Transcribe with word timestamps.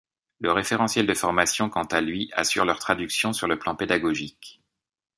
Le 0.39 0.51
référentiel 0.51 1.05
de 1.05 1.13
formation, 1.13 1.69
quant 1.69 1.83
à 1.83 2.01
lui, 2.01 2.31
assure 2.33 2.65
leur 2.65 2.79
traduction 2.79 3.33
sur 3.33 3.45
le 3.47 3.59
plan 3.59 3.75
pédagogique. 3.75 4.59